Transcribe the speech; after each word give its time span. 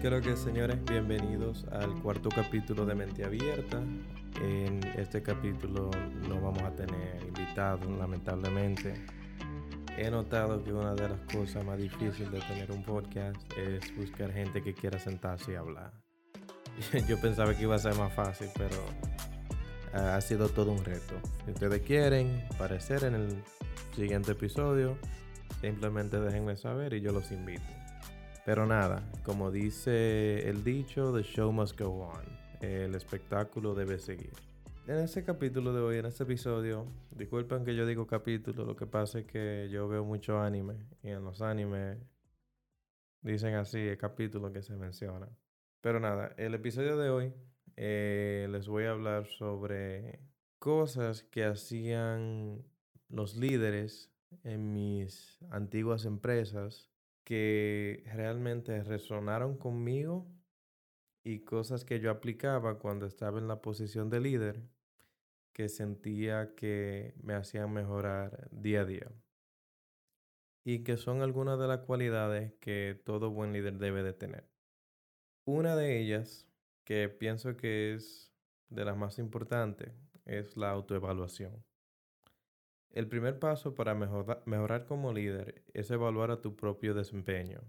Creo 0.00 0.22
que 0.22 0.34
señores, 0.34 0.82
bienvenidos 0.86 1.66
al 1.72 1.94
cuarto 2.00 2.30
capítulo 2.30 2.86
de 2.86 2.94
Mente 2.94 3.22
Abierta. 3.22 3.82
En 4.42 4.82
este 4.96 5.22
capítulo 5.22 5.90
no 6.26 6.40
vamos 6.40 6.62
a 6.62 6.74
tener 6.74 7.22
invitados, 7.22 7.86
lamentablemente. 7.98 8.94
He 9.98 10.10
notado 10.10 10.64
que 10.64 10.72
una 10.72 10.94
de 10.94 11.06
las 11.06 11.20
cosas 11.30 11.66
más 11.66 11.76
difíciles 11.76 12.32
de 12.32 12.40
tener 12.40 12.72
un 12.72 12.82
podcast 12.82 13.36
es 13.58 13.94
buscar 13.94 14.32
gente 14.32 14.62
que 14.62 14.72
quiera 14.72 14.98
sentarse 14.98 15.52
y 15.52 15.56
hablar. 15.56 15.92
Yo 17.06 17.20
pensaba 17.20 17.54
que 17.54 17.64
iba 17.64 17.74
a 17.74 17.78
ser 17.78 17.94
más 17.96 18.14
fácil, 18.14 18.48
pero 18.56 18.76
ha 19.92 20.18
sido 20.22 20.48
todo 20.48 20.72
un 20.72 20.82
reto. 20.82 21.14
Si 21.44 21.50
ustedes 21.50 21.82
quieren 21.82 22.42
aparecer 22.54 23.04
en 23.04 23.16
el 23.16 23.44
siguiente 23.94 24.32
episodio, 24.32 24.96
simplemente 25.60 26.18
déjenme 26.18 26.56
saber 26.56 26.94
y 26.94 27.02
yo 27.02 27.12
los 27.12 27.30
invito. 27.32 27.79
Pero 28.44 28.66
nada, 28.66 29.02
como 29.22 29.50
dice 29.50 30.48
el 30.48 30.64
dicho, 30.64 31.12
the 31.14 31.22
show 31.22 31.52
must 31.52 31.78
go 31.78 32.08
on. 32.08 32.24
El 32.60 32.94
espectáculo 32.94 33.74
debe 33.74 33.98
seguir. 33.98 34.32
En 34.86 34.98
este 34.98 35.22
capítulo 35.22 35.72
de 35.72 35.80
hoy, 35.80 35.98
en 35.98 36.06
este 36.06 36.24
episodio, 36.24 36.86
disculpen 37.10 37.64
que 37.64 37.76
yo 37.76 37.86
digo 37.86 38.06
capítulo, 38.06 38.64
lo 38.64 38.74
que 38.74 38.86
pasa 38.86 39.20
es 39.20 39.26
que 39.26 39.68
yo 39.70 39.88
veo 39.88 40.04
mucho 40.04 40.40
anime 40.40 40.74
y 41.02 41.10
en 41.10 41.22
los 41.22 41.42
animes 41.42 41.98
dicen 43.20 43.54
así 43.54 43.78
el 43.78 43.98
capítulo 43.98 44.52
que 44.52 44.62
se 44.62 44.74
menciona. 44.74 45.28
Pero 45.80 46.00
nada, 46.00 46.34
el 46.38 46.54
episodio 46.54 46.96
de 46.96 47.10
hoy 47.10 47.34
eh, 47.76 48.48
les 48.50 48.66
voy 48.68 48.84
a 48.84 48.90
hablar 48.90 49.26
sobre 49.26 50.20
cosas 50.58 51.22
que 51.22 51.44
hacían 51.44 52.64
los 53.08 53.36
líderes 53.36 54.10
en 54.44 54.72
mis 54.72 55.38
antiguas 55.50 56.04
empresas 56.04 56.89
que 57.24 58.02
realmente 58.14 58.82
resonaron 58.82 59.56
conmigo 59.56 60.26
y 61.22 61.40
cosas 61.44 61.84
que 61.84 62.00
yo 62.00 62.10
aplicaba 62.10 62.78
cuando 62.78 63.06
estaba 63.06 63.38
en 63.38 63.48
la 63.48 63.60
posición 63.60 64.10
de 64.10 64.20
líder 64.20 64.62
que 65.52 65.68
sentía 65.68 66.54
que 66.54 67.14
me 67.22 67.34
hacían 67.34 67.72
mejorar 67.72 68.48
día 68.50 68.82
a 68.82 68.84
día. 68.84 69.12
Y 70.64 70.84
que 70.84 70.96
son 70.96 71.22
algunas 71.22 71.58
de 71.58 71.68
las 71.68 71.80
cualidades 71.80 72.54
que 72.60 73.00
todo 73.04 73.30
buen 73.30 73.52
líder 73.52 73.78
debe 73.78 74.02
de 74.02 74.12
tener. 74.12 74.48
Una 75.44 75.74
de 75.74 76.00
ellas, 76.00 76.46
que 76.84 77.08
pienso 77.08 77.56
que 77.56 77.94
es 77.94 78.32
de 78.68 78.84
las 78.84 78.96
más 78.96 79.18
importantes, 79.18 79.92
es 80.24 80.56
la 80.56 80.70
autoevaluación. 80.70 81.64
El 82.90 83.08
primer 83.08 83.38
paso 83.38 83.74
para 83.74 83.94
mejorar 83.94 84.84
como 84.84 85.12
líder 85.12 85.64
es 85.74 85.90
evaluar 85.90 86.32
a 86.32 86.40
tu 86.40 86.56
propio 86.56 86.92
desempeño. 86.92 87.62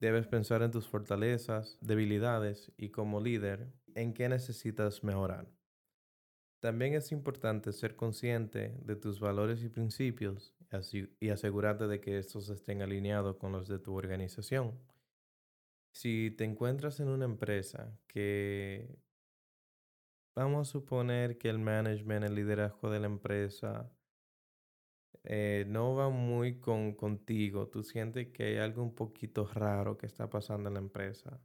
Debes 0.00 0.26
pensar 0.26 0.62
en 0.62 0.72
tus 0.72 0.88
fortalezas, 0.88 1.78
debilidades 1.80 2.72
y 2.76 2.90
como 2.90 3.20
líder 3.20 3.72
en 3.94 4.12
qué 4.12 4.28
necesitas 4.28 5.04
mejorar. 5.04 5.46
También 6.58 6.94
es 6.94 7.12
importante 7.12 7.72
ser 7.72 7.94
consciente 7.94 8.76
de 8.82 8.96
tus 8.96 9.20
valores 9.20 9.62
y 9.62 9.68
principios 9.68 10.54
y 11.20 11.28
asegurarte 11.28 11.86
de 11.86 12.00
que 12.00 12.18
estos 12.18 12.48
estén 12.48 12.82
alineados 12.82 13.36
con 13.36 13.52
los 13.52 13.68
de 13.68 13.78
tu 13.78 13.94
organización. 13.94 14.80
Si 15.92 16.30
te 16.30 16.44
encuentras 16.44 16.98
en 16.98 17.08
una 17.08 17.26
empresa 17.26 17.96
que 18.08 18.98
Vamos 20.34 20.68
a 20.68 20.72
suponer 20.72 21.36
que 21.38 21.50
el 21.50 21.58
management, 21.58 22.24
el 22.24 22.34
liderazgo 22.34 22.90
de 22.90 23.00
la 23.00 23.06
empresa 23.06 23.90
eh, 25.24 25.64
no 25.68 25.94
va 25.94 26.08
muy 26.10 26.58
con, 26.60 26.94
contigo. 26.94 27.68
Tú 27.68 27.82
sientes 27.82 28.28
que 28.28 28.44
hay 28.44 28.56
algo 28.58 28.82
un 28.82 28.94
poquito 28.94 29.46
raro 29.46 29.98
que 29.98 30.06
está 30.06 30.30
pasando 30.30 30.68
en 30.68 30.74
la 30.74 30.80
empresa. 30.80 31.40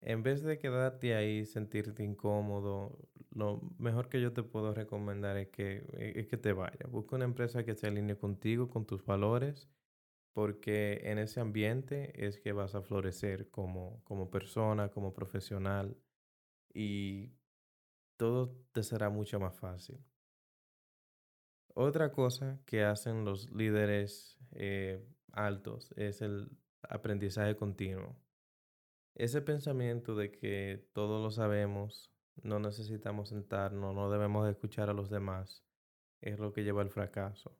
En 0.00 0.22
vez 0.22 0.42
de 0.42 0.58
quedarte 0.58 1.14
ahí, 1.14 1.46
sentirte 1.46 2.02
incómodo, 2.04 2.98
lo 3.30 3.60
mejor 3.78 4.08
que 4.08 4.20
yo 4.20 4.32
te 4.32 4.42
puedo 4.42 4.74
recomendar 4.74 5.36
es 5.38 5.48
que, 5.48 5.86
e, 5.94 6.20
es 6.20 6.26
que 6.28 6.36
te 6.36 6.52
vayas. 6.52 6.90
Busca 6.90 7.16
una 7.16 7.24
empresa 7.24 7.64
que 7.64 7.74
se 7.74 7.86
alinee 7.86 8.18
contigo, 8.18 8.68
con 8.68 8.86
tus 8.86 9.04
valores, 9.04 9.70
porque 10.34 11.00
en 11.04 11.18
ese 11.18 11.40
ambiente 11.40 12.26
es 12.26 12.38
que 12.40 12.52
vas 12.52 12.74
a 12.74 12.82
florecer 12.82 13.50
como, 13.50 14.02
como 14.04 14.30
persona, 14.30 14.90
como 14.90 15.14
profesional. 15.14 15.96
Y 16.74 17.32
te 18.74 18.82
será 18.82 19.08
mucho 19.08 19.38
más 19.40 19.56
fácil. 19.56 20.04
Otra 21.74 22.12
cosa 22.12 22.60
que 22.66 22.84
hacen 22.84 23.24
los 23.24 23.50
líderes 23.50 24.36
eh, 24.52 25.02
altos 25.32 25.92
es 25.96 26.20
el 26.20 26.50
aprendizaje 26.82 27.56
continuo. 27.56 28.16
Ese 29.14 29.40
pensamiento 29.42 30.16
de 30.16 30.32
que 30.32 30.88
todos 30.92 31.22
lo 31.22 31.30
sabemos, 31.30 32.12
no 32.42 32.58
necesitamos 32.58 33.28
sentarnos, 33.28 33.94
no 33.94 34.10
debemos 34.10 34.48
escuchar 34.50 34.90
a 34.90 34.92
los 34.92 35.08
demás, 35.08 35.64
es 36.20 36.40
lo 36.40 36.52
que 36.52 36.64
lleva 36.64 36.82
al 36.82 36.90
fracaso. 36.90 37.56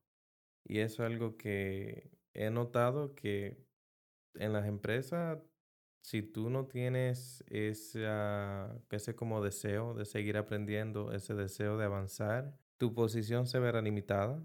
Y 0.65 0.81
es 0.81 0.99
algo 0.99 1.37
que 1.37 2.11
he 2.33 2.51
notado 2.51 3.15
que 3.15 3.65
en 4.35 4.53
las 4.53 4.67
empresas 4.67 5.39
si 6.05 6.21
tú 6.21 6.51
no 6.51 6.67
tienes 6.67 7.43
ese 7.49 8.05
como 9.17 9.43
deseo 9.43 9.95
de 9.95 10.05
seguir 10.05 10.37
aprendiendo, 10.37 11.13
ese 11.13 11.33
deseo 11.35 11.79
de 11.79 11.87
avanzar, 11.87 12.59
tu 12.77 12.93
posición 12.93 13.47
se 13.47 13.59
verá 13.59 13.81
limitada. 13.81 14.39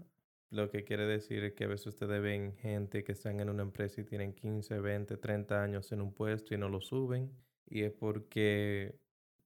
Lo 0.48 0.70
que 0.70 0.84
quiere 0.84 1.04
decir 1.04 1.54
que 1.54 1.64
a 1.64 1.68
veces 1.68 1.88
ustedes 1.88 2.22
ven 2.22 2.54
gente 2.56 3.04
que 3.04 3.12
están 3.12 3.40
en 3.40 3.50
una 3.50 3.62
empresa 3.62 4.00
y 4.00 4.04
tienen 4.04 4.32
15, 4.32 4.80
20, 4.80 5.18
30 5.18 5.62
años 5.62 5.92
en 5.92 6.00
un 6.00 6.14
puesto 6.14 6.54
y 6.54 6.56
no 6.56 6.70
lo 6.70 6.80
suben. 6.80 7.30
Y 7.66 7.82
es 7.82 7.92
porque 7.92 8.98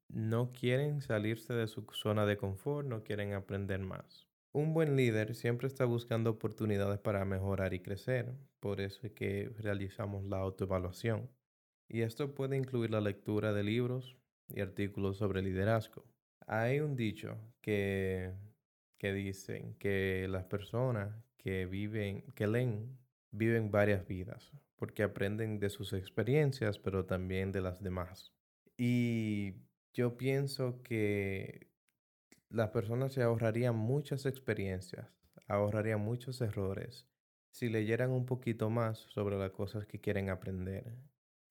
no 0.08 0.52
quieren 0.52 1.00
salirse 1.00 1.52
de 1.52 1.66
su 1.66 1.84
zona 1.94 2.26
de 2.26 2.36
confort, 2.36 2.86
no 2.86 3.02
quieren 3.02 3.32
aprender 3.32 3.80
más. 3.80 4.28
Un 4.52 4.72
buen 4.72 4.94
líder 4.94 5.34
siempre 5.34 5.66
está 5.66 5.84
buscando 5.84 6.30
oportunidades 6.30 7.00
para 7.00 7.24
mejorar 7.24 7.74
y 7.74 7.80
crecer. 7.80 8.36
Por 8.60 8.80
eso 8.80 9.04
es 9.04 9.12
que 9.14 9.50
realizamos 9.58 10.24
la 10.26 10.38
autoevaluación. 10.38 11.28
Y 11.94 12.02
esto 12.02 12.34
puede 12.34 12.56
incluir 12.56 12.90
la 12.90 13.00
lectura 13.00 13.52
de 13.52 13.62
libros 13.62 14.16
y 14.48 14.60
artículos 14.60 15.16
sobre 15.16 15.42
liderazgo. 15.42 16.04
Hay 16.44 16.80
un 16.80 16.96
dicho 16.96 17.38
que, 17.60 18.32
que 18.98 19.12
dicen 19.12 19.76
que 19.78 20.26
las 20.28 20.42
personas 20.42 21.14
que 21.36 21.66
viven, 21.66 22.22
que 22.34 22.48
leen, 22.48 22.98
viven 23.30 23.70
varias 23.70 24.08
vidas, 24.08 24.50
porque 24.74 25.04
aprenden 25.04 25.60
de 25.60 25.70
sus 25.70 25.92
experiencias, 25.92 26.80
pero 26.80 27.04
también 27.04 27.52
de 27.52 27.60
las 27.60 27.80
demás. 27.80 28.32
Y 28.76 29.54
yo 29.92 30.16
pienso 30.16 30.82
que 30.82 31.68
las 32.48 32.70
personas 32.70 33.12
se 33.12 33.22
ahorrarían 33.22 33.76
muchas 33.76 34.26
experiencias, 34.26 35.06
ahorrarían 35.46 36.00
muchos 36.00 36.40
errores 36.40 37.06
si 37.52 37.68
leyeran 37.68 38.10
un 38.10 38.26
poquito 38.26 38.68
más 38.68 38.98
sobre 39.10 39.38
las 39.38 39.52
cosas 39.52 39.86
que 39.86 40.00
quieren 40.00 40.28
aprender 40.28 40.92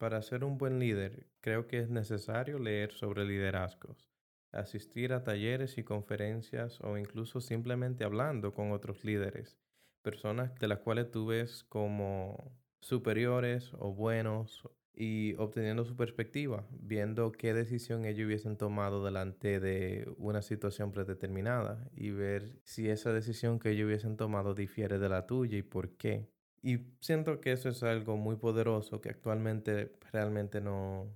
para 0.03 0.21
ser 0.21 0.43
un 0.43 0.57
buen 0.57 0.79
líder, 0.79 1.27
creo 1.39 1.65
que 1.65 1.79
es 1.79 1.89
necesario 1.89 2.59
leer 2.59 2.91
sobre 2.91 3.23
liderazgos, 3.23 4.11
asistir 4.51 5.13
a 5.13 5.23
talleres 5.23 5.77
y 5.77 5.85
conferencias 5.85 6.81
o 6.81 6.97
incluso 6.97 7.39
simplemente 7.39 8.03
hablando 8.03 8.53
con 8.53 8.73
otros 8.73 9.05
líderes, 9.05 9.57
personas 10.01 10.53
de 10.55 10.67
las 10.67 10.79
cuales 10.79 11.09
tú 11.09 11.27
ves 11.27 11.63
como 11.63 12.51
superiores 12.81 13.71
o 13.79 13.93
buenos 13.93 14.67
y 14.93 15.35
obteniendo 15.35 15.85
su 15.85 15.95
perspectiva, 15.95 16.67
viendo 16.69 17.31
qué 17.31 17.53
decisión 17.53 18.03
ellos 18.03 18.27
hubiesen 18.27 18.57
tomado 18.57 19.05
delante 19.05 19.61
de 19.61 20.13
una 20.17 20.41
situación 20.41 20.91
predeterminada 20.91 21.89
y 21.95 22.09
ver 22.09 22.59
si 22.65 22.89
esa 22.89 23.13
decisión 23.13 23.57
que 23.57 23.69
ellos 23.69 23.85
hubiesen 23.85 24.17
tomado 24.17 24.53
difiere 24.53 24.99
de 24.99 25.07
la 25.07 25.27
tuya 25.27 25.57
y 25.57 25.63
por 25.63 25.95
qué. 25.95 26.32
Y 26.63 26.79
siento 27.01 27.41
que 27.41 27.51
eso 27.51 27.69
es 27.69 27.83
algo 27.83 28.15
muy 28.15 28.37
poderoso 28.37 29.01
que 29.01 29.09
actualmente 29.09 29.91
realmente 30.13 30.61
no, 30.61 31.13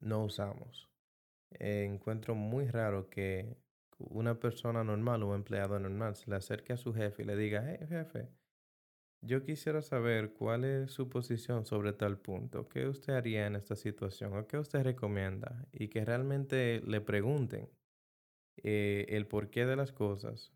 no 0.00 0.24
usamos. 0.24 0.88
encuentro 1.50 2.34
muy 2.34 2.68
raro 2.68 3.10
que 3.10 3.58
una 3.98 4.40
persona 4.40 4.82
normal 4.82 5.22
o 5.22 5.28
un 5.28 5.36
empleado 5.36 5.78
normal 5.78 6.16
se 6.16 6.30
le 6.30 6.36
acerque 6.36 6.72
a 6.72 6.78
su 6.78 6.94
jefe 6.94 7.22
y 7.22 7.26
le 7.26 7.36
diga, 7.36 7.64
hey 7.68 7.86
jefe, 7.88 8.28
yo 9.20 9.44
quisiera 9.44 9.82
saber 9.82 10.32
cuál 10.32 10.64
es 10.64 10.92
su 10.92 11.08
posición 11.10 11.66
sobre 11.66 11.92
tal 11.92 12.18
punto, 12.18 12.68
qué 12.68 12.86
usted 12.88 13.14
haría 13.14 13.46
en 13.46 13.56
esta 13.56 13.76
situación 13.76 14.36
o 14.36 14.46
qué 14.46 14.58
usted 14.58 14.82
recomienda 14.82 15.66
y 15.72 15.88
que 15.88 16.04
realmente 16.04 16.80
le 16.86 17.00
pregunten 17.00 17.70
eh, 18.56 19.06
el 19.10 19.26
porqué 19.26 19.66
de 19.66 19.76
las 19.76 19.92
cosas 19.92 20.52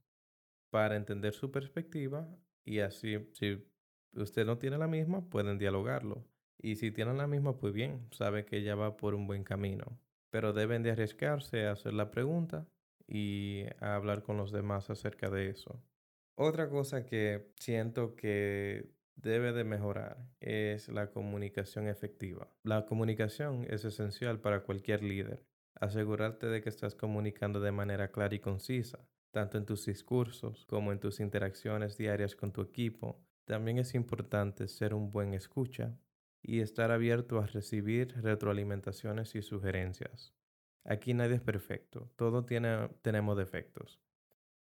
para 0.71 0.97
entender 0.97 1.35
su 1.35 1.51
perspectiva 1.51 2.29
y 2.65 2.81
así 2.81 3.29
si 3.33 3.65
usted 4.15 4.47
no 4.47 4.59
tiene 4.59 4.79
la 4.79 4.89
misma, 4.89 5.29
pueden 5.29 5.59
dialogarlo. 5.59 6.25
Y 6.61 6.77
si 6.77 6.91
tienen 6.91 7.19
la 7.19 7.27
misma, 7.27 7.57
pues 7.57 7.73
bien, 7.73 8.09
sabe 8.11 8.45
que 8.45 8.63
ya 8.63 8.75
va 8.75 8.97
por 8.97 9.15
un 9.15 9.27
buen 9.27 9.45
camino. 9.45 9.99
Pero 10.31 10.53
deben 10.53 10.83
de 10.83 10.91
arriesgarse 10.91 11.67
a 11.67 11.73
hacer 11.73 11.95
la 11.95 12.11
pregunta 12.11 12.67
y 13.07 13.65
a 13.81 13.95
hablar 13.95 14.23
con 14.23 14.37
los 14.37 14.53
demás 14.53 14.91
acerca 14.91 15.31
de 15.31 15.51
eso. 15.51 15.83
Otra 16.35 16.69
cosa 16.69 17.05
que 17.05 17.53
siento 17.57 18.15
que 18.15 18.93
debe 19.17 19.53
de 19.53 19.65
mejorar 19.65 20.19
es 20.41 20.89
la 20.89 21.11
comunicación 21.11 21.89
efectiva. 21.89 22.49
La 22.63 22.87
comunicación 22.87 23.67
es 23.69 23.85
esencial 23.85 24.41
para 24.41 24.63
cualquier 24.63 25.03
líder. 25.03 25.45
Asegurarte 25.75 26.47
de 26.47 26.61
que 26.61 26.69
estás 26.69 26.95
comunicando 26.95 27.61
de 27.61 27.73
manera 27.73 28.11
clara 28.11 28.35
y 28.35 28.41
concisa, 28.41 29.09
tanto 29.31 29.59
en 29.59 29.65
tus 29.65 29.87
discursos 29.87 30.67
como 30.67 30.93
en 30.93 31.01
tus 31.01 31.21
interacciones 31.21 31.97
diarias 31.97 32.37
con 32.37 32.53
tu 32.53 32.63
equipo. 32.63 33.21
También 33.49 33.79
es 33.79 33.95
importante 33.95 34.69
ser 34.69 34.93
un 34.93 35.11
buen 35.11 35.33
escucha 35.33 35.97
y 36.43 36.61
estar 36.61 36.91
abierto 36.91 37.39
a 37.39 37.47
recibir 37.47 38.15
retroalimentaciones 38.21 39.35
y 39.35 39.41
sugerencias. 39.41 40.35
Aquí 40.85 41.15
nadie 41.15 41.37
es 41.37 41.41
perfecto, 41.41 42.11
todos 42.17 42.45
tiene, 42.45 42.91
tenemos 43.01 43.39
defectos. 43.39 44.03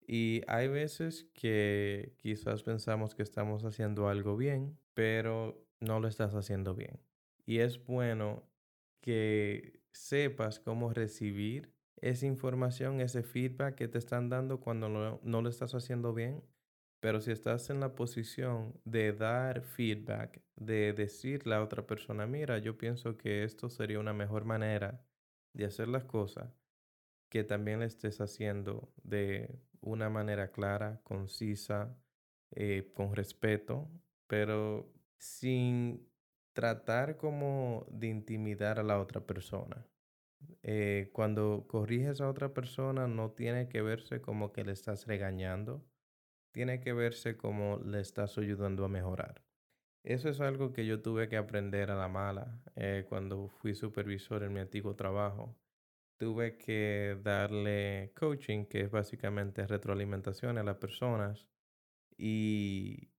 Y 0.07 0.42
hay 0.48 0.69
veces 0.69 1.25
que 1.34 2.13
quizás 2.16 2.63
pensamos 2.63 3.13
que 3.13 3.24
estamos 3.24 3.66
haciendo 3.66 4.07
algo 4.07 4.38
bien, 4.38 4.80
pero 4.94 5.68
no 5.81 6.00
lo 6.00 6.07
estás 6.07 6.34
haciendo 6.34 6.74
bien. 6.74 6.98
Y 7.45 7.60
es 7.60 7.84
bueno 7.84 8.50
que 9.01 9.81
sepas 9.92 10.62
cómo 10.62 10.94
recibir 10.94 11.74
esa 11.98 12.25
información, 12.25 13.01
ese 13.01 13.22
feedback 13.22 13.75
que 13.75 13.89
te 13.89 13.98
están 13.98 14.30
dando 14.30 14.62
cuando 14.62 14.88
no, 14.88 15.19
no, 15.22 15.42
lo 15.42 15.50
estás 15.50 15.75
haciendo 15.75 16.13
bien. 16.13 16.42
Pero 16.99 17.21
si 17.21 17.31
estás 17.31 17.69
en 17.69 17.79
la 17.79 17.95
posición 17.95 18.79
de 18.83 19.13
dar 19.13 19.61
feedback, 19.61 20.41
de 20.55 20.94
decirle 20.94 21.55
a 21.55 21.61
otra 21.61 21.85
persona, 21.85 22.25
mira, 22.25 22.57
yo 22.57 22.77
pienso 22.77 23.17
que 23.17 23.44
esto 23.44 23.69
sería 23.69 23.99
una 23.99 24.13
mejor 24.13 24.45
manera 24.45 25.05
de 25.53 25.65
hacer 25.65 25.88
las 25.88 26.05
cosas, 26.05 26.51
que 27.29 27.44
también 27.44 27.79
le 27.79 27.85
estés 27.85 28.19
haciendo 28.21 28.91
de 29.03 29.59
una 29.81 30.09
manera 30.09 30.51
clara, 30.51 31.01
concisa, 31.03 31.97
eh, 32.51 32.91
con 32.95 33.15
respeto, 33.15 33.89
pero 34.27 34.91
sin 35.17 36.09
tratar 36.53 37.17
como 37.17 37.85
de 37.91 38.07
intimidar 38.07 38.79
a 38.79 38.83
la 38.83 39.00
otra 39.00 39.21
persona. 39.25 39.85
Eh, 40.63 41.09
cuando 41.13 41.65
corriges 41.67 42.21
a 42.21 42.29
otra 42.29 42.53
persona 42.53 43.07
no 43.07 43.31
tiene 43.31 43.69
que 43.69 43.81
verse 43.81 44.21
como 44.21 44.51
que 44.53 44.63
le 44.63 44.71
estás 44.71 45.07
regañando, 45.07 45.85
tiene 46.57 46.80
que 46.80 46.92
verse 46.92 47.38
como 47.38 47.77
le 47.86 48.00
estás 48.00 48.36
ayudando 48.39 48.83
a 48.83 48.88
mejorar. 48.88 49.44
Eso 50.04 50.27
es 50.27 50.42
algo 50.42 50.74
que 50.74 50.88
yo 50.88 51.04
tuve 51.04 51.30
que 51.30 51.38
aprender 51.38 51.92
a 51.92 51.95
la 51.95 52.07
mala 52.07 52.63
eh, 52.75 53.06
cuando 53.07 53.48
fui 53.48 53.75
supervisor 53.75 54.42
en 54.42 54.54
mi 54.54 54.62
antiguo 54.62 54.95
trabajo 54.95 55.56
tuve 56.18 56.57
que 56.57 57.15
darle 57.21 58.12
coaching, 58.15 58.65
que 58.65 58.81
es 58.81 58.89
básicamente 58.89 59.68
retroalimentación 59.68 60.57
a 60.57 60.63
las 60.63 60.77
personas. 60.77 61.48
Y 62.18 63.12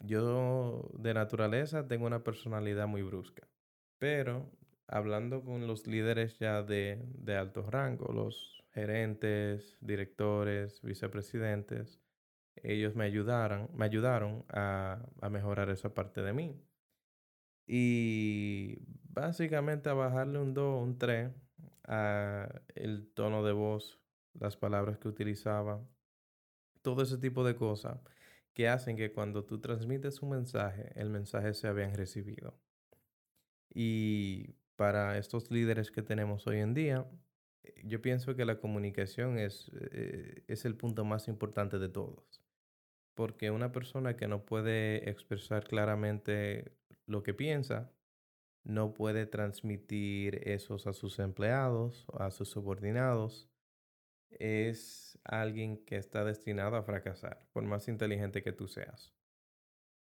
yo 0.00 0.90
de 0.98 1.14
naturaleza 1.14 1.88
tengo 1.88 2.04
una 2.06 2.24
personalidad 2.24 2.86
muy 2.88 3.00
brusca. 3.00 3.48
Pero 3.96 4.52
hablando 4.86 5.42
con 5.42 5.66
los 5.66 5.86
líderes 5.86 6.38
ya 6.38 6.62
de, 6.62 7.02
de 7.14 7.36
alto 7.36 7.70
rango, 7.70 8.12
los 8.12 8.62
gerentes, 8.74 9.78
directores, 9.80 10.82
vicepresidentes, 10.82 12.02
ellos 12.62 12.94
me 12.94 13.04
ayudaron, 13.04 13.68
me 13.74 13.84
ayudaron 13.84 14.44
a, 14.48 15.04
a 15.20 15.30
mejorar 15.30 15.70
esa 15.70 15.94
parte 15.94 16.22
de 16.22 16.32
mí. 16.32 16.60
Y 17.66 18.78
básicamente 19.08 19.88
a 19.88 19.94
bajarle 19.94 20.38
un 20.38 20.54
2, 20.54 20.82
un 20.82 20.98
3 20.98 21.32
el 22.74 23.08
tono 23.14 23.44
de 23.44 23.52
voz, 23.52 24.00
las 24.34 24.56
palabras 24.56 24.98
que 24.98 25.08
utilizaba, 25.08 25.84
todo 26.82 27.02
ese 27.02 27.18
tipo 27.18 27.44
de 27.44 27.56
cosas 27.56 28.00
que 28.52 28.68
hacen 28.68 28.96
que 28.96 29.12
cuando 29.12 29.44
tú 29.44 29.60
transmites 29.60 30.22
un 30.22 30.30
mensaje, 30.30 30.92
el 30.94 31.10
mensaje 31.10 31.54
sea 31.54 31.72
bien 31.72 31.94
recibido. 31.94 32.58
Y 33.72 34.54
para 34.76 35.18
estos 35.18 35.50
líderes 35.50 35.90
que 35.90 36.02
tenemos 36.02 36.46
hoy 36.46 36.60
en 36.60 36.74
día, 36.74 37.06
yo 37.84 38.00
pienso 38.00 38.34
que 38.34 38.44
la 38.44 38.58
comunicación 38.58 39.38
es, 39.38 39.70
eh, 39.92 40.44
es 40.46 40.64
el 40.64 40.76
punto 40.76 41.04
más 41.04 41.28
importante 41.28 41.78
de 41.78 41.88
todos. 41.88 42.45
Porque 43.16 43.50
una 43.50 43.72
persona 43.72 44.16
que 44.16 44.28
no 44.28 44.44
puede 44.44 45.10
expresar 45.10 45.64
claramente 45.64 46.76
lo 47.06 47.24
que 47.24 47.34
piensa, 47.34 47.90
no 48.62 48.94
puede 48.94 49.26
transmitir 49.26 50.46
esos 50.48 50.86
a 50.86 50.92
sus 50.92 51.18
empleados, 51.18 52.06
a 52.12 52.30
sus 52.30 52.50
subordinados, 52.50 53.48
es 54.30 55.18
alguien 55.24 55.84
que 55.84 55.96
está 55.96 56.24
destinado 56.24 56.76
a 56.76 56.82
fracasar, 56.82 57.48
por 57.52 57.64
más 57.64 57.88
inteligente 57.88 58.42
que 58.42 58.52
tú 58.52 58.68
seas. 58.68 59.14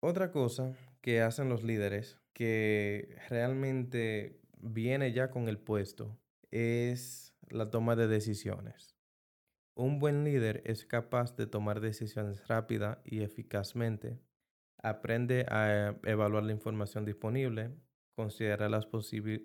Otra 0.01 0.31
cosa 0.31 0.75
que 1.01 1.21
hacen 1.21 1.47
los 1.47 1.63
líderes 1.63 2.19
que 2.33 3.17
realmente 3.29 4.41
viene 4.57 5.13
ya 5.13 5.29
con 5.29 5.47
el 5.47 5.59
puesto 5.59 6.17
es 6.51 7.33
la 7.49 7.69
toma 7.69 7.95
de 7.95 8.07
decisiones. 8.07 8.94
Un 9.77 9.99
buen 9.99 10.23
líder 10.23 10.61
es 10.65 10.85
capaz 10.85 11.35
de 11.35 11.47
tomar 11.47 11.81
decisiones 11.81 12.47
rápida 12.47 13.01
y 13.03 13.23
eficazmente. 13.23 14.17
Aprende 14.81 15.45
a 15.49 15.97
evaluar 16.03 16.43
la 16.43 16.53
información 16.53 17.03
disponible, 17.03 17.75
considerar 18.15 18.71
las, 18.71 18.87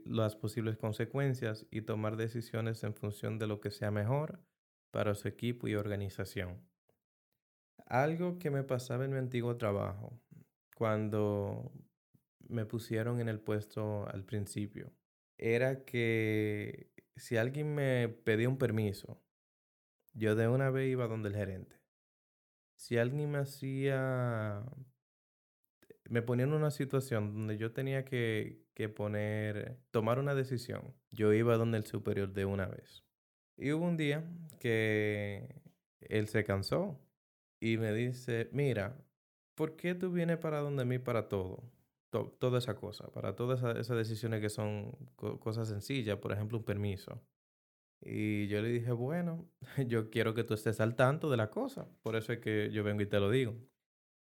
las 0.05 0.37
posibles 0.37 0.77
consecuencias 0.77 1.67
y 1.73 1.83
tomar 1.83 2.17
decisiones 2.17 2.85
en 2.85 2.95
función 2.95 3.41
de 3.41 3.49
lo 3.49 3.61
que 3.61 3.73
sea 3.73 3.91
mejor 3.91 4.41
para 4.93 5.17
su 5.17 5.27
equipo 5.27 5.67
y 5.67 5.75
organización. 5.75 6.61
Algo 7.87 8.39
que 8.39 8.53
me 8.53 8.63
pasaba 8.63 9.05
en 9.05 9.11
mi 9.11 9.19
antiguo 9.19 9.57
trabajo, 9.57 10.17
cuando 10.77 11.73
me 12.49 12.67
pusieron 12.67 13.21
en 13.21 13.29
el 13.29 13.41
puesto 13.41 14.09
al 14.09 14.25
principio, 14.25 14.93
era 15.39 15.85
que 15.85 16.93
si 17.17 17.37
alguien 17.37 17.75
me 17.75 18.09
pedía 18.09 18.49
un 18.49 18.59
permiso, 18.59 19.21
yo 20.13 20.35
de 20.35 20.49
una 20.49 20.71
vez 20.71 20.91
iba 20.91 21.07
donde 21.07 21.29
el 21.29 21.37
gerente. 21.37 21.77
Si 22.77 22.99
alguien 22.99 23.31
me 23.31 23.39
hacía 23.39 24.65
me 26.11 26.23
ponía 26.23 26.45
en 26.45 26.53
una 26.53 26.73
situación 26.73 27.33
donde 27.33 27.57
yo 27.57 27.73
tenía 27.73 28.05
que, 28.05 28.65
que 28.75 28.89
poner, 28.89 29.79
tomar 29.93 30.19
una 30.19 30.35
decisión. 30.35 30.93
Yo 31.11 31.33
iba 31.33 31.57
donde 31.57 31.79
el 31.79 31.87
superior 31.87 32.33
de 32.33 32.45
una 32.45 32.67
vez. 32.67 33.05
Y 33.57 33.71
hubo 33.73 33.87
un 33.87 33.97
día 33.97 34.25
que 34.59 35.63
él 36.01 36.27
se 36.27 36.45
cansó 36.45 37.01
y 37.61 37.77
me 37.77 37.93
dice, 37.93 38.49
mira, 38.53 38.97
¿por 39.55 39.77
qué 39.77 39.95
tú 39.95 40.11
vienes 40.11 40.39
para 40.39 40.59
donde 40.61 40.85
mí 40.85 40.99
para 40.99 41.29
todo? 41.29 41.71
toda 42.11 42.59
esa 42.59 42.75
cosa, 42.75 43.07
para 43.13 43.37
todas 43.37 43.63
esas 43.77 43.97
decisiones 43.97 44.41
que 44.41 44.51
son 44.51 44.91
cosas 45.15 45.69
sencillas, 45.69 46.19
por 46.19 46.33
ejemplo, 46.33 46.59
un 46.59 46.65
permiso. 46.65 47.23
Y 48.03 48.49
yo 48.49 48.63
le 48.63 48.69
dije, 48.69 48.93
bueno, 48.93 49.49
yo 49.87 50.11
quiero 50.11 50.35
que 50.35 50.45
tú 50.45 50.55
estés 50.55 50.81
al 50.81 50.97
tanto 50.97 51.31
de 51.31 51.37
la 51.37 51.51
cosa, 51.51 51.89
por 52.03 52.17
eso 52.17 52.33
es 52.33 52.41
que 52.41 52.71
yo 52.73 52.83
vengo 52.85 53.03
y 53.03 53.07
te 53.07 53.21
lo 53.21 53.31
digo. 53.31 53.57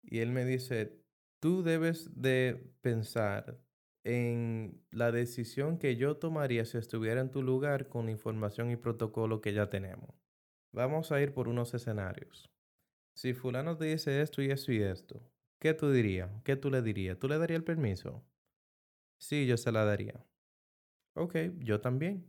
Y 0.04 0.20
él 0.20 0.32
me 0.32 0.46
dice, 0.46 1.02
tú 1.40 1.64
debes 1.64 2.22
de 2.22 2.72
pensar 2.82 3.60
en 4.04 4.84
la 4.92 5.12
decisión 5.12 5.80
que 5.80 5.96
yo 5.98 6.18
tomaría 6.18 6.64
si 6.66 6.78
estuviera 6.78 7.22
en 7.22 7.32
tu 7.32 7.42
lugar 7.42 7.90
con 7.90 8.10
información 8.10 8.72
y 8.72 8.76
protocolo 8.78 9.42
que 9.42 9.54
ya 9.54 9.70
tenemos. 9.70 10.16
Vamos 10.72 11.12
a 11.12 11.22
ir 11.22 11.34
por 11.34 11.48
unos 11.48 11.74
escenarios. 11.74 12.52
Si 13.16 13.34
fulano 13.34 13.78
te 13.78 13.86
dice 13.86 14.22
esto 14.22 14.42
y 14.42 14.52
esto 14.52 14.72
y 14.72 14.82
esto, 14.84 15.22
¿qué 15.60 15.74
tú 15.74 15.92
dirías? 15.92 16.32
¿Qué 16.44 16.56
tú 16.56 16.70
le 16.70 16.82
dirías? 16.82 17.18
¿Tú 17.18 17.28
le 17.28 17.38
darías 17.38 17.58
el 17.58 17.64
permiso? 17.64 18.24
Sí, 19.20 19.48
yo 19.48 19.58
se 19.58 19.72
la 19.72 19.86
daría. 19.86 20.26
Ok, 21.16 21.36
yo 21.60 21.82
también, 21.82 22.26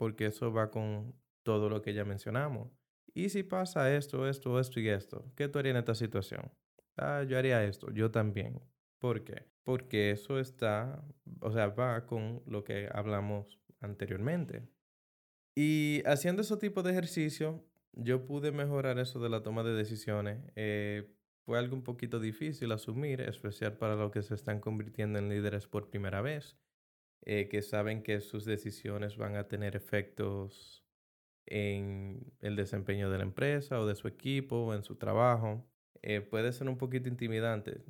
porque 0.00 0.24
eso 0.24 0.50
va 0.50 0.70
con 0.70 1.14
todo 1.42 1.68
lo 1.68 1.82
que 1.82 1.92
ya 1.92 2.06
mencionamos. 2.06 2.72
Y 3.12 3.28
si 3.28 3.42
pasa 3.42 3.94
esto, 3.94 4.26
esto, 4.26 4.58
esto 4.58 4.80
y 4.80 4.88
esto, 4.88 5.30
¿qué 5.36 5.46
tú 5.46 5.58
harías 5.58 5.74
en 5.74 5.80
esta 5.80 5.94
situación? 5.94 6.50
ah, 6.96 7.22
yo 7.28 7.36
haría 7.36 7.62
esto, 7.64 7.90
yo 7.92 8.10
también. 8.10 8.62
¿Por 8.98 9.24
qué? 9.24 9.44
Porque 9.62 10.10
eso 10.10 10.40
está, 10.40 11.04
o 11.40 11.52
sea, 11.52 11.68
va 11.68 12.06
con 12.06 12.42
lo 12.46 12.64
que 12.64 12.88
hablamos 12.90 13.60
anteriormente. 13.80 14.62
Y 15.54 16.02
haciendo 16.06 16.40
ese 16.40 16.56
tipo 16.56 16.82
de 16.82 16.92
ejercicio, 16.92 17.62
yo 17.92 18.24
pude 18.24 18.52
mejorar 18.52 18.98
eso 18.98 19.20
de 19.20 19.28
la 19.28 19.42
toma 19.42 19.62
de 19.64 19.74
decisiones. 19.74 20.38
Eh, 20.56 21.14
fue 21.44 21.58
algo 21.58 21.76
un 21.76 21.82
poquito 21.82 22.20
difícil 22.20 22.72
asumir, 22.72 23.20
especial 23.20 23.76
para 23.76 23.96
los 23.96 24.10
que 24.12 24.22
se 24.22 24.34
están 24.34 24.60
convirtiendo 24.60 25.18
en 25.18 25.28
líderes 25.28 25.66
por 25.66 25.90
primera 25.90 26.22
vez, 26.22 26.56
eh, 27.22 27.48
que 27.48 27.62
saben 27.62 28.02
que 28.02 28.20
sus 28.20 28.44
decisiones 28.44 29.16
van 29.16 29.36
a 29.36 29.48
tener 29.48 29.76
efectos 29.76 30.84
en 31.46 32.32
el 32.40 32.56
desempeño 32.56 33.10
de 33.10 33.18
la 33.18 33.24
empresa 33.24 33.80
o 33.80 33.86
de 33.86 33.94
su 33.94 34.08
equipo 34.08 34.56
o 34.56 34.74
en 34.74 34.82
su 34.84 34.96
trabajo. 34.96 35.66
Eh, 36.02 36.20
puede 36.22 36.52
ser 36.52 36.68
un 36.68 36.78
poquito 36.78 37.08
intimidante, 37.08 37.82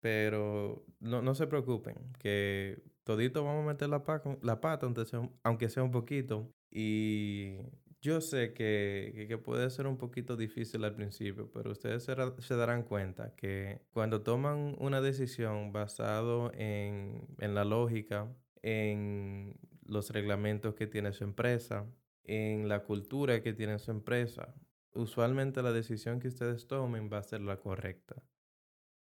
pero 0.00 0.84
no, 1.00 1.22
no, 1.22 1.34
se 1.34 1.46
preocupen, 1.46 1.96
que 2.18 2.82
todito 3.04 3.44
vamos 3.44 3.64
a 3.64 3.68
meter 3.72 3.88
la, 3.88 4.04
la 4.42 4.60
pata, 4.60 4.86
aunque 4.86 5.04
sea, 5.06 5.30
aunque 5.42 5.68
sea 5.68 5.82
un 5.82 5.90
poquito, 5.90 6.52
y 6.70 7.58
Yo 8.02 8.20
sé 8.20 8.52
que, 8.52 9.26
que, 9.28 9.38
puede 9.38 9.70
ser 9.70 9.86
un 9.86 9.96
poquito 9.96 10.36
difícil 10.36 10.84
al 10.84 10.94
principio, 10.94 11.50
pero 11.52 11.70
ustedes 11.72 12.04
se, 12.04 12.14
se 12.42 12.56
darán 12.56 12.82
cuenta 12.82 13.34
que 13.34 13.80
cuando 13.92 14.22
toman 14.22 14.76
una 14.78 15.00
decisión 15.00 15.72
basado 15.72 16.52
en, 16.54 17.26
en 17.38 17.54
la 17.54 17.64
lógica, 17.64 18.30
en 18.64 19.58
los 19.84 20.08
reglamentos 20.10 20.74
que 20.74 20.86
tiene 20.86 21.12
su 21.12 21.22
empresa, 21.22 21.86
en 22.22 22.66
la 22.66 22.82
cultura 22.82 23.42
que 23.42 23.52
tiene 23.52 23.78
su 23.78 23.90
empresa, 23.90 24.54
usualmente 24.94 25.62
la 25.62 25.70
decisión 25.70 26.18
que 26.18 26.28
ustedes 26.28 26.66
tomen 26.66 27.10
va 27.12 27.18
a 27.18 27.22
ser 27.22 27.42
la 27.42 27.58
correcta. 27.58 28.22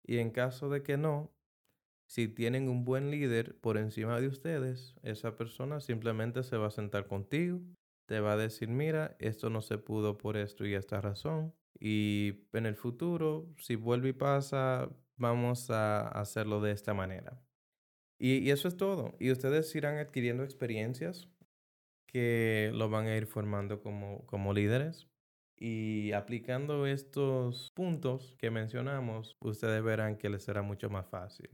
Y 0.03 0.17
en 0.17 0.31
caso 0.31 0.69
de 0.69 0.83
que 0.83 0.97
no, 0.97 1.33
si 2.07 2.27
tienen 2.27 2.67
un 2.67 2.83
buen 2.83 3.09
líder 3.09 3.57
por 3.61 3.77
encima 3.77 4.19
de 4.19 4.27
ustedes, 4.27 4.95
esa 5.01 5.37
persona 5.37 5.79
simplemente 5.79 6.43
se 6.43 6.57
va 6.57 6.67
a 6.67 6.71
sentar 6.71 7.07
contigo, 7.07 7.61
te 8.05 8.19
va 8.19 8.33
a 8.33 8.37
decir, 8.37 8.67
mira, 8.67 9.15
esto 9.19 9.49
no 9.49 9.61
se 9.61 9.77
pudo 9.77 10.17
por 10.17 10.35
esto 10.35 10.65
y 10.65 10.73
esta 10.73 10.99
razón. 10.99 11.55
Y 11.79 12.47
en 12.51 12.65
el 12.65 12.75
futuro, 12.75 13.47
si 13.57 13.75
vuelve 13.75 14.09
y 14.09 14.13
pasa, 14.13 14.89
vamos 15.15 15.69
a 15.69 16.09
hacerlo 16.09 16.59
de 16.59 16.71
esta 16.71 16.93
manera. 16.93 17.41
Y, 18.19 18.49
eso 18.51 18.67
es 18.67 18.77
todo. 18.77 19.15
Y 19.19 19.31
ustedes 19.31 19.73
irán 19.75 19.97
adquiriendo 19.97 20.43
experiencias 20.43 21.27
que 22.07 22.71
lo 22.73 22.89
van 22.89 23.07
a 23.07 23.15
ir 23.15 23.27
formando 23.27 23.81
como, 23.81 24.25
como 24.25 24.53
líderes. 24.53 25.07
Y 25.57 26.11
aplicando 26.11 26.85
estos 26.87 27.71
puntos 27.71 28.35
que 28.39 28.51
mencionamos, 28.51 29.37
ustedes 29.39 29.83
verán 29.83 30.17
que 30.17 30.29
les 30.29 30.43
será 30.43 30.61
mucho 30.61 30.89
más 30.89 31.07
fácil. 31.07 31.49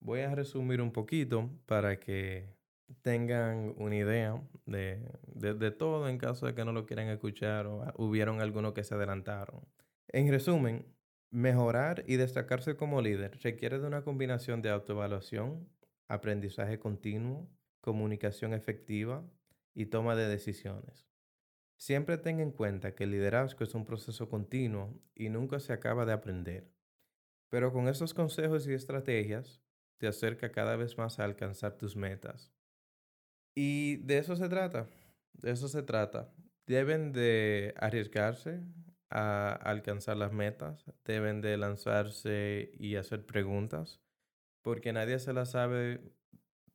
Voy 0.00 0.20
a 0.20 0.34
resumir 0.34 0.80
un 0.80 0.92
poquito 0.92 1.50
para 1.66 1.98
que 1.98 2.54
tengan 3.02 3.74
una 3.76 3.96
idea 3.96 4.42
de, 4.66 5.06
de, 5.34 5.70
todo 5.70 6.08
en 6.08 6.18
caso 6.18 6.46
de 6.46 6.54
que 6.54 6.64
no 6.64 6.72
lo 6.72 6.86
quieran 6.86 7.08
escuchar 7.08 7.66
o 7.66 7.92
hubieron 7.96 8.40
algunos 8.40 8.72
que 8.72 8.84
se 8.84 8.94
adelantaron. 8.94 9.60
En 10.08 10.28
resumen, 10.28 10.84
mejorar 11.30 12.04
y 12.06 12.16
destacarse 12.16 12.76
como 12.76 13.00
líder 13.00 13.38
requiere 13.42 13.78
de 13.78 13.86
una 13.86 14.02
combinación 14.02 14.62
de 14.62 14.70
autoevaluación, 14.70 15.68
aprendizaje 16.08 16.78
continuo, 16.78 17.48
comunicación 17.80 18.52
efectiva 18.52 19.24
y 19.74 19.86
toma 19.86 20.16
de 20.16 20.28
decisiones. 20.28 21.06
Siempre 21.76 22.18
tenga 22.18 22.42
en 22.42 22.50
cuenta 22.50 22.94
que 22.94 23.04
el 23.04 23.12
liderazgo 23.12 23.64
es 23.64 23.74
un 23.74 23.86
proceso 23.86 24.28
continuo 24.28 25.00
y 25.14 25.30
nunca 25.30 25.60
se 25.60 25.72
acaba 25.72 26.04
de 26.04 26.12
aprender. 26.12 26.70
Pero 27.48 27.72
con 27.72 27.88
esos 27.88 28.12
consejos 28.12 28.66
y 28.66 28.74
estrategias, 28.74 29.62
te 29.98 30.06
acerca 30.06 30.52
cada 30.52 30.76
vez 30.76 30.98
más 30.98 31.18
a 31.18 31.24
alcanzar 31.24 31.78
tus 31.78 31.96
metas. 31.96 32.52
Y 33.54 33.96
de 33.98 34.18
eso 34.18 34.36
se 34.36 34.48
trata, 34.48 34.88
de 35.32 35.50
eso 35.52 35.68
se 35.68 35.82
trata. 35.82 36.32
Deben 36.66 37.12
de 37.12 37.74
arriesgarse 37.76 38.62
a 39.10 39.52
alcanzar 39.52 40.16
las 40.16 40.32
metas, 40.32 40.84
deben 41.04 41.40
de 41.40 41.56
lanzarse 41.56 42.70
y 42.74 42.96
hacer 42.96 43.26
preguntas, 43.26 44.00
porque 44.62 44.92
nadie 44.92 45.18
se 45.18 45.32
la 45.32 45.46
sabe, 45.46 46.00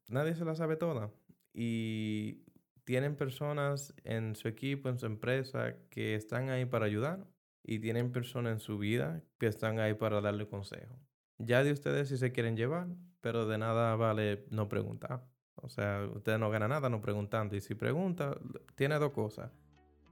nadie 0.07 0.35
se 0.35 0.45
la 0.45 0.55
sabe 0.55 0.75
toda. 0.75 1.11
Y 1.53 2.43
tienen 2.83 3.15
personas 3.15 3.93
en 4.03 4.35
su 4.35 4.47
equipo, 4.47 4.89
en 4.89 4.99
su 4.99 5.05
empresa, 5.05 5.75
que 5.89 6.15
están 6.15 6.49
ahí 6.49 6.65
para 6.65 6.85
ayudar 6.85 7.25
y 7.63 7.79
tienen 7.79 8.11
personas 8.11 8.53
en 8.53 8.59
su 8.59 8.77
vida 8.77 9.23
que 9.39 9.47
están 9.47 9.79
ahí 9.79 9.95
para 9.95 10.21
darle 10.21 10.47
consejo. 10.47 10.99
Ya 11.37 11.63
de 11.63 11.71
ustedes 11.71 12.09
si 12.09 12.17
se 12.17 12.31
quieren 12.31 12.55
llevar, 12.55 12.87
pero 13.21 13.47
de 13.47 13.57
nada 13.57 13.95
vale 13.95 14.45
no 14.51 14.69
preguntar. 14.69 15.25
O 15.55 15.69
sea, 15.69 16.07
usted 16.13 16.37
no 16.37 16.49
gana 16.49 16.67
nada 16.67 16.89
no 16.89 17.01
preguntando. 17.01 17.55
Y 17.55 17.61
si 17.61 17.75
pregunta, 17.75 18.37
tiene 18.75 18.99
dos 18.99 19.11
cosas. 19.11 19.51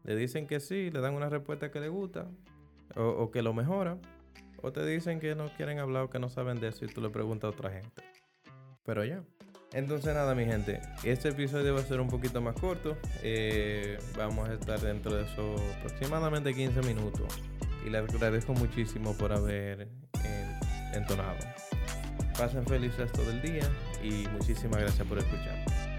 Le 0.03 0.15
dicen 0.15 0.47
que 0.47 0.59
sí, 0.59 0.91
le 0.91 0.99
dan 0.99 1.13
una 1.13 1.29
respuesta 1.29 1.71
que 1.71 1.79
le 1.79 1.89
gusta 1.89 2.27
o, 2.95 3.31
que 3.31 3.41
lo 3.41 3.53
mejora. 3.53 3.97
O 4.61 4.71
te 4.71 4.85
dicen 4.85 5.19
que 5.19 5.35
no 5.35 5.49
quieren 5.55 5.79
hablar 5.79 6.03
o 6.03 6.09
que 6.09 6.19
no 6.19 6.29
saben 6.29 6.59
de 6.59 6.69
eso 6.69 6.85
y 6.85 6.87
tú 6.87 7.01
le 7.01 7.09
preguntas 7.09 7.49
a 7.49 7.51
otra 7.51 7.71
gente. 7.71 8.03
Pero 8.85 9.03
ya. 9.03 9.23
Entonces 9.71 10.13
nada, 10.13 10.35
mi 10.35 10.45
gente. 10.45 10.81
Este 11.03 11.29
episodio 11.29 11.73
va 11.73 11.79
a 11.79 11.83
ser 11.83 11.99
un 11.99 12.07
poquito 12.07 12.41
más 12.41 12.55
corto. 12.55 12.97
Eh, 13.23 13.97
vamos 14.15 14.47
a 14.49 14.53
estar 14.53 14.79
dentro 14.79 15.15
de 15.15 15.23
eso 15.23 15.55
aproximadamente 15.79 16.53
15 16.53 16.81
minutos. 16.81 17.41
Y 17.85 17.89
les 17.89 18.01
agradezco 18.01 18.53
muchísimo 18.53 19.17
por 19.17 19.33
haber 19.33 19.89
eh, 20.23 20.59
entonado. 20.93 21.37
Pasen 22.37 22.65
feliz 22.65 22.95
resto 22.97 23.23
del 23.23 23.41
día 23.41 23.69
y 24.01 24.27
muchísimas 24.29 24.79
gracias 24.79 25.07
por 25.07 25.17
escuchar. 25.17 25.92